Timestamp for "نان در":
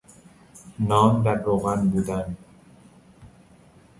0.79-1.33